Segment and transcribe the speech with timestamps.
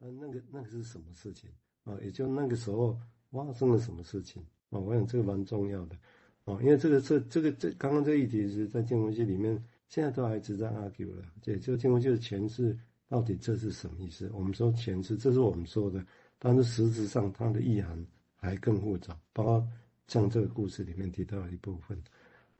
[0.00, 1.50] 但那个那个是什么事情
[1.84, 1.94] 啊？
[2.02, 2.98] 也就那个时候
[3.30, 4.78] 发生了什么事情啊？
[4.78, 5.96] 我想这个蛮重要的
[6.44, 11.22] 啊，因为这个这这个这刚刚这一题是在净空系里面，现在都还一直在 argue 了。
[11.44, 12.74] 也就净空系的前世
[13.08, 14.30] 到底这是什么意思？
[14.32, 16.02] 我们说前世，这是我们说的，
[16.38, 18.06] 但是实质上它的意涵
[18.36, 19.68] 还更复杂，包括
[20.06, 22.02] 像这个故事里面提到的一部分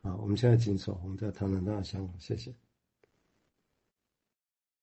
[0.03, 0.15] 啊。
[0.17, 2.15] 我们现在谨守，我们再谈谈他的想法。
[2.19, 2.55] 谢谢。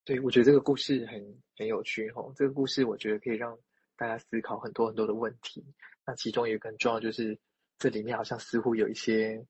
[0.08, 1.22] 对，我觉得这个故事很
[1.58, 2.24] 很有趣哈。
[2.34, 3.60] 这个故事我觉得可以让
[3.98, 5.62] 大家思考很多很多的问题。
[6.06, 7.38] 那其中一个很重要，就是
[7.78, 9.46] 这里面好像似乎有一些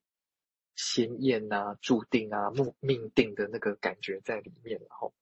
[0.74, 4.76] 鲜艳啊、注定啊、命命定的那个感觉在里面。
[4.80, 5.14] 然后，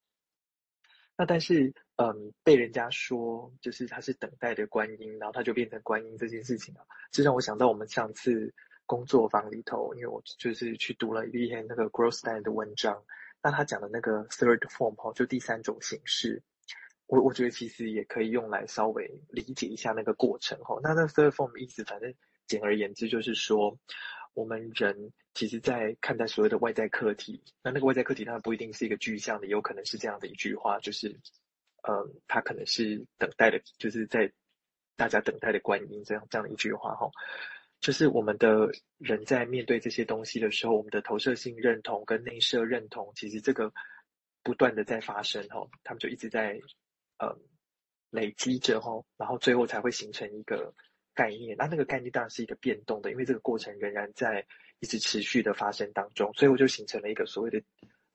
[1.18, 6.80] 那但是嗯，被人家说就是他是等待的观音，然后他就变成观音这件事情啊，
[7.12, 8.54] 就让我想到我们上次
[8.86, 13.04] 工作坊里头，因为我就是去读了一篇那个 Grossstein 的文章。
[13.46, 16.42] 那他讲的那个 third form 哈，就第三种形式，
[17.06, 20.80] 我我觉得其实也可以用来稍微理解一下那个过程哈。
[20.82, 22.12] 那那 third form 意思，反正
[22.48, 23.78] 简而言之就是说，
[24.34, 31.08] 我们人其实在看待所谓的外在课题，那那个外在课题当然不一定是一个具象的，有可能是这样的一句话，就是，
[31.86, 34.32] 嗯，他可能是等待的，就是在
[34.96, 37.08] 大家等待的观音这样这样的一句话哈。
[37.80, 43.72] 就是我们的人在面对这些东西的时候，我们的投射性认同跟内设认同，其实这个
[44.42, 46.58] 不断的在发生哦，他们就一直在
[47.18, 47.38] 呃
[48.10, 50.74] 累积着哈，然后最后才会形成一个
[51.14, 51.56] 概念。
[51.56, 54.44] 那那个概念当然是一个变动的，因为这个过程仍然在
[54.80, 57.62] 一直持续的发生当中，所以我就形成了一个所谓的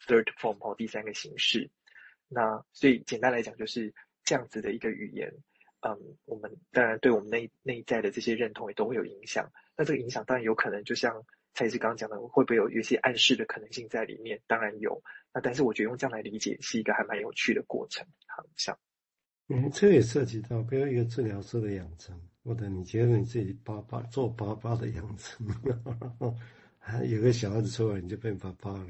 [0.05, 1.69] third form 哦，第三个形式。
[2.27, 5.31] 那所以简单来讲，就是这样子的一个语言。
[5.81, 9.51] 嗯，我们当然对我们内内在的这些认同也都会有影响。
[9.75, 11.23] 那这个影响当然有可能，就像
[11.53, 14.39] 蔡医师刚刚讲的，会不会有一些暗示的可能性在里面？
[14.47, 15.01] 当然有。
[15.33, 18.05] 那但是我觉得用这样来理解是一个还蛮有趣的过程。
[18.27, 18.77] 好像，
[19.47, 25.47] 嗯，这也涉及到，比如一个治疗师的养成，或者你觉得你自己爸爸做爸爸的养成，
[27.07, 28.87] 有个小孩子出来你就变爸爸了。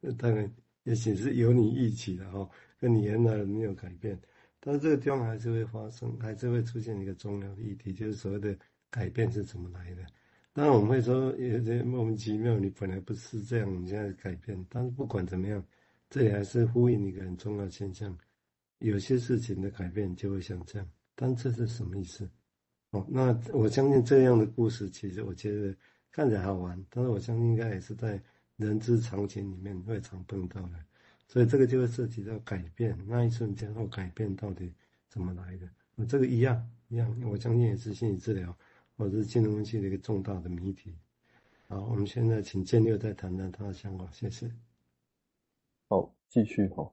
[0.00, 0.52] 那 当然
[0.82, 2.48] 也许是有你一起的哈，
[2.78, 4.20] 跟你原来的没有改变。
[4.68, 8.54] 但是这个地方还是会发生，还是会出现一个重要的议题，就是所谓的
[8.90, 10.04] 改变是怎么来的。
[10.52, 14.62] 当然我们会说有些莫名其妙，你本来不是这样，你现在改变。
[14.68, 15.64] 但是不管怎么样，
[16.10, 18.14] 这里还是呼应一个很重要的现象：
[18.80, 20.86] 有些事情的改变就会像这样。
[21.14, 22.28] 但这是什么意思？
[22.90, 25.74] 哦，那我相信这样的故事，其实我觉得
[26.12, 28.22] 看起来好玩，但是我相信应该也是在
[28.56, 30.72] 人之常情里面会常碰到的。
[31.28, 34.72] 所以这个就会涉及到改变，那一瞬间后改变到底
[35.10, 35.68] 怎么来的？
[35.94, 38.56] 那这个一样一样，我相信也是心理治疗
[38.96, 40.94] 或者是金融分析的一个重大的谜题。
[41.68, 44.50] 好，我们现在请建六再谈谈他的想法，谢谢。
[45.90, 46.90] 好，继续哈，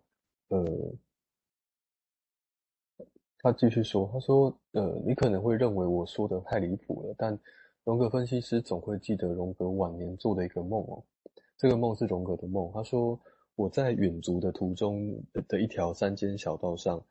[0.50, 0.94] 呃，
[3.40, 7.40] 他继续说，他说，呃，你可能会认为我说的太离谱了，但
[7.86, 11.02] 荣格分析师总会记得荣格晚年做的一个梦哦，
[11.56, 13.18] 这个梦是荣格的梦，他说。
[13.56, 17.06] 我在远足的途中的一条山间小道上，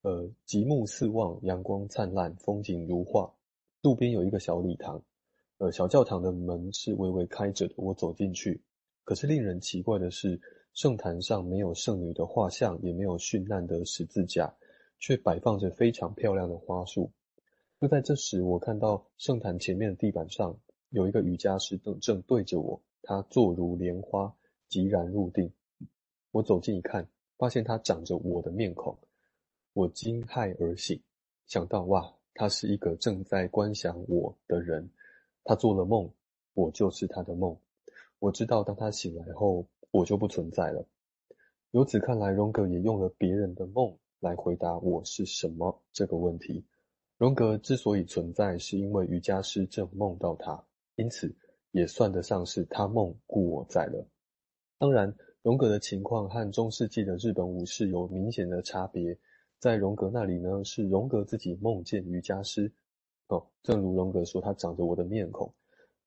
[0.00, 3.34] 呃，极目四望，阳光灿烂，风景如画。
[3.82, 5.02] 路边有一个小礼堂，
[5.58, 7.74] 呃，小教堂的门是微微开着的。
[7.76, 8.62] 我走进去，
[9.04, 10.40] 可是令人奇怪的是，
[10.72, 14.54] 圣坛上没有圣女的画像，也没有绚烂的十字架，
[14.98, 17.10] 却摆放着非常漂亮的花束。
[17.78, 20.56] 就在这时，我看到圣坛前面的地板上
[20.88, 24.34] 有一个瑜伽师正正对着我，他坐如莲花，
[24.70, 25.52] 寂然入定。
[26.32, 27.06] 我走近一看，
[27.36, 28.96] 发现他长着我的面孔，
[29.74, 30.98] 我惊骇而醒，
[31.46, 34.88] 想到哇，他是一个正在观想我的人，
[35.44, 36.10] 他做了梦，
[36.54, 37.54] 我就是他的梦。
[38.18, 40.86] 我知道，当他醒来后，我就不存在了。
[41.72, 46.64] 由此看来，荣格也用了别人的梦来回答我是什么这个问题。
[47.18, 50.64] 荣格之所以存在，是因为瑜伽师正梦到他，
[50.96, 51.36] 因此
[51.72, 54.06] 也算得上是他梦故我在了。
[54.78, 55.14] 当然。
[55.42, 59.16] 荣格的情况和中世纪的日本武士有明显的差别。
[59.58, 62.70] 在荣格那里呢，是荣格自己梦见瑜伽师。
[63.26, 65.52] 哦，正如荣格说，他长着我的面孔。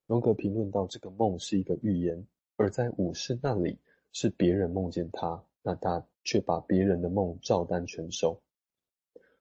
[0.08, 3.78] 荣格评论到这个梦是一个预言，而在武士那里
[4.14, 8.40] 是别人梦见他，那他却把别人的梦照单全收。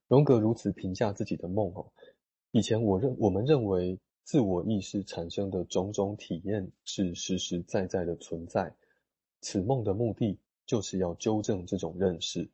[0.08, 1.86] 荣格如此评价自己的梦哦。
[2.50, 8.74] 以前我认我们认为自我意识产生的种种体验是实实在在的存在。
[9.44, 12.48] 此梦的目的就是要纠正这种认识。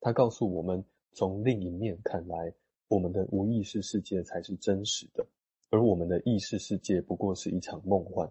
[0.00, 2.54] 他告诉我们，从另一面看来，
[2.86, 5.26] 我们的无意识世界才是真实的，
[5.70, 8.30] 而我们的意识世界不过是一场梦幻。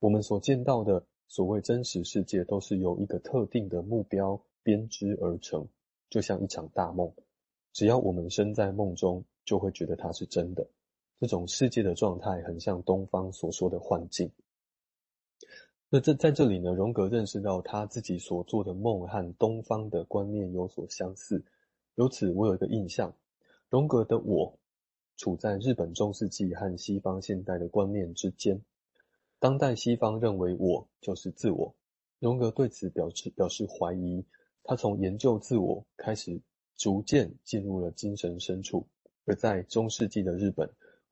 [0.00, 5.68] 我们所见到的所谓真实世界，都是由一个特定的目标编织而成，
[6.10, 7.12] 就像一场大梦。
[7.72, 10.66] 只要我们身在梦中，就会觉得它是真的。
[11.20, 14.28] 这种世界的状态很像东方所说的幻境。
[15.90, 21.42] 那这在这里呢，荣格认识到他自己所做的梦和东方的观念有所相似。
[21.94, 23.14] 由此，我有一个印象：
[23.70, 24.58] 荣格的我
[25.16, 28.60] 处在日本中世纪和西方现代的观念之间。
[29.38, 31.74] 当代西方认为我就是自我，
[32.18, 34.22] 荣格对此表示表示怀疑。
[34.64, 36.38] 他从研究自我开始，
[36.76, 38.86] 逐渐进入了精神深处。
[39.24, 40.68] 而在中世纪的日本，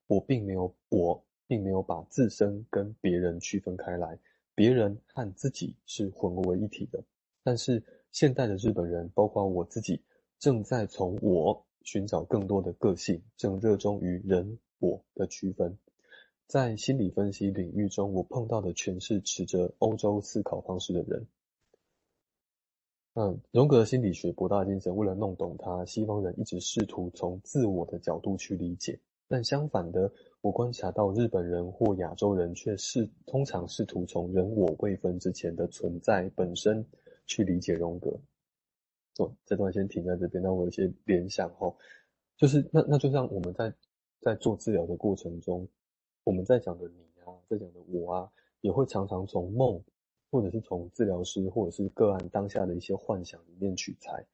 [0.06, 4.18] 我并没有我并没有把自身跟别人区分开来，
[4.56, 7.04] 别人和自己是混合为一体的。
[7.44, 10.02] 但是现代的日本人，包括我自己，
[10.40, 15.78] 正在从我寻找更多的个性，正热衷于人我的区分。
[16.48, 21.26] 在心理分析领域中，我碰到的全是持着欧洲思考方式的人。
[23.14, 28.98] 嗯，荣格心理学博大精深，为了弄懂它，西方人一直试图从自我的角度去理解。
[29.28, 36.86] 但相反的，我观察到日本人或亚洲人却是通常试图从人我未分之前的存在本身
[37.26, 38.10] 去理解荣格。
[39.18, 41.74] 哦，这段先停在这边，那我有一些联想哈，
[42.36, 43.72] 就是那那就像我们在
[44.20, 45.66] 在做治疗的过程中，
[46.24, 48.30] 我们在讲的你啊，在讲的我啊，
[48.60, 49.82] 也会常常从梦。
[50.28, 54.26] 或者是从治疗师或者是个案当下的一些幻想里面取材，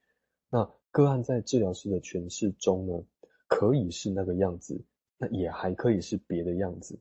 [0.48, 3.04] 那个案在治疗师的诠释中呢，
[3.46, 4.82] 可以是那个样子，
[5.22, 6.98] 那也还可以是别的样子。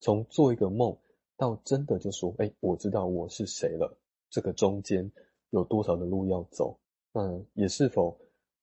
[0.00, 0.96] 从做一个梦
[1.36, 3.94] 到真的就说，哎，我知道我是谁了，
[4.30, 5.12] 这个中间
[5.50, 6.80] 有多少的路要走？
[7.12, 8.18] 那也是否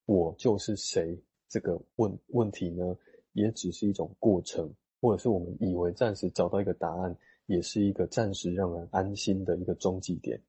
[0.06, 1.16] 我就是谁？
[1.48, 2.98] 这个问问题呢，
[3.34, 7.16] 也只是一种过程，或者是我们以为暂时找到一个答案。
[7.46, 10.40] 也是一个暂时让人安心的一个终极点。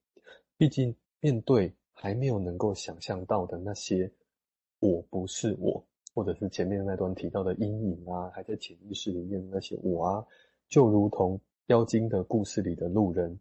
[0.59, 4.13] 毕竟，面对还没有能够想象到的那些
[4.81, 5.83] “我不是我”，
[6.15, 10.27] 或者是前面那段提到的阴影啊，还在潜意识里面的那些“我啊”，
[10.69, 13.39] 就如同妖精的故事里的路人，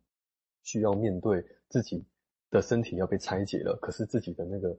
[0.63, 2.03] 需要面对自己
[2.49, 4.77] 的身体要被拆解了，可是自己的那个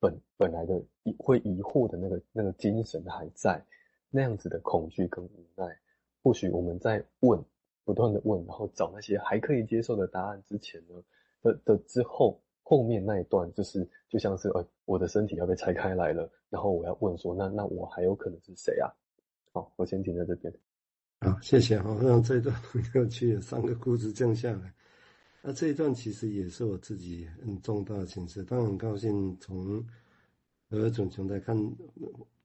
[0.00, 0.82] 本本来的
[1.18, 3.64] 会疑惑的那个那个精神还在，
[4.10, 5.78] 那样子的恐惧跟无奈。
[6.22, 7.44] 或许我们在问。
[7.84, 11.02] 不断的问，然后找那些还可以接受的答案之前呢
[11.40, 18.92] 的的之后后面那一段就是就像是，哎，我的身体要被拆开来了，然后我要问说，那那我还有可能是谁啊？
[19.52, 20.52] 好，我先停在这边。
[21.20, 21.78] 好，谢谢。
[21.78, 24.74] 好，让这一段很有趣，三个故事降下来。
[25.40, 29.82] 那这一段其实也是我自己很重大的心事，当然很高兴从
[30.68, 31.56] 何种状态看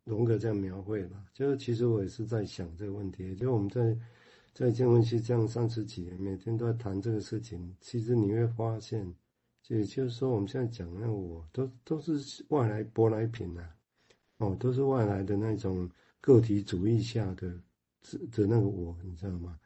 [0.05, 3.97] 荣格这样描绘了，就是其实我也是在想这个问题，就我们在。
[4.55, 7.75] 在建文系这样三十几年，每天都在谈这个事情。
[7.81, 9.11] 其实你会发现，
[9.67, 13.75] 也就是说，我们现在讲的我都都是外来舶来品啊，
[14.37, 15.89] 哦，都是外来的那种
[16.19, 17.49] 个体主义下的
[18.31, 19.57] 的那个我，你知道吗？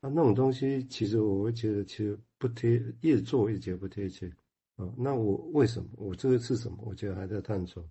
[0.00, 4.30] 啊，那种东西其实我会觉得其实不贴，越做越觉得不贴切。
[4.76, 5.88] 哦，那我为什么？
[5.96, 6.78] 我这个是什么？
[6.86, 7.84] 我觉得还在探索。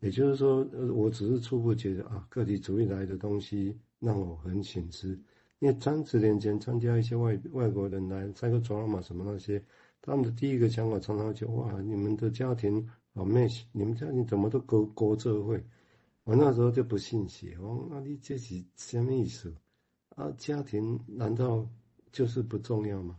[0.00, 0.64] 也就是说，
[0.94, 5.18] 我只是初步觉得啊，个体主义来的东西让我很省思。
[5.58, 9.60] 因为三十年前参加一些外外国人来赛克卓拉玛什么那些，
[10.00, 15.62] 他们的第一个想法常常就哇，你们的家庭好 mess，你们家庭怎么都勾勾这会？
[16.24, 19.54] 我那时候就不信邪，我那你这是什么意思？
[20.10, 21.68] 啊，家庭难道
[22.12, 23.18] 就是不重要吗？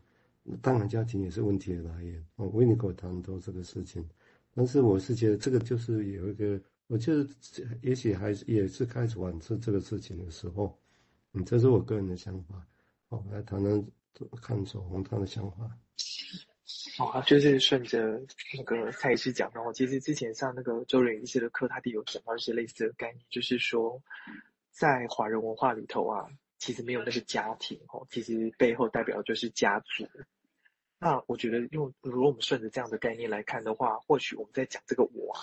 [0.61, 2.25] 当然家庭也是问题的来源。
[2.35, 4.07] 我为你给我谈多这个事情，
[4.53, 7.27] 但是我是觉得这个就是有一个，我觉得
[7.81, 10.77] 也许还是也是开始反思这个事情的时候。
[11.33, 12.65] 嗯，这是我个人的想法。
[13.09, 13.87] 好，来谈谈
[14.41, 15.77] 看守红他的想法。
[16.99, 18.21] 哦，就是顺着
[18.55, 24.01] 那个蔡医师讲的，我其实之前上那个周仁医师的课，他都有讲到一些类似的概念，就是说，
[24.71, 30.07] 在华人文化里头啊，其实没有那个家庭哦，其实背后代表就是家族。
[30.99, 35.35] 那我觉得用如果我们顺着这样的概念来看的话，或许我们在讲这个我。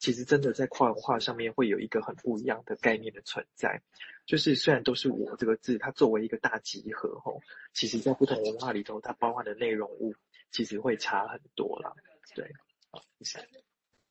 [0.00, 3.80] 其实真的在跨文化上面会有一个很不一样的概念的存在，
[4.26, 7.38] 就是虽然都是我这个字，它作为一个大集合吼，
[7.74, 10.14] 其实在不同文化里头，它包含的内容物
[10.50, 11.92] 其实会差很多啦。
[12.34, 12.50] 对，
[12.90, 13.44] 好，第三。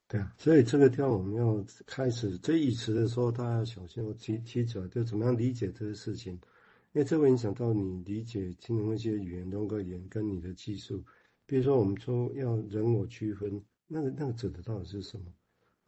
[0.08, 4.06] 对啊，所以这个地方我们要开始这一词的时候，大家要小心。
[4.06, 6.34] 我提提出来，就怎么样理解这个事情，
[6.94, 11.04] 因为这会影响到你理解金融一些语言、荣格语言跟你的技术。
[11.48, 15.26] 比如说，我们说要人我区分，那个那个指的到底是什么？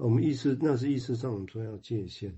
[0.01, 2.33] 我们意识那是意识上我们说要界限，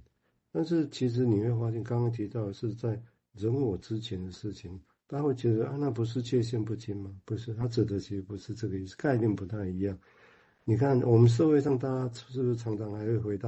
[0.52, 3.02] 但是其实你会发现，刚刚提到的是在
[3.36, 4.78] 人我之前的事情，
[5.08, 7.10] 大家会觉得啊，那不是界限不清吗？
[7.24, 9.98] 不是，他指的其实不是这个意思，概念不太一样。
[10.66, 13.42] 你看，我们社会上大家是不是常常还会回到